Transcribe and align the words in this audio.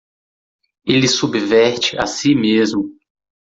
Ele 0.83 1.07
subverte 1.07 1.95
a 1.95 2.07
si 2.07 2.33
mesmo. 2.33 2.85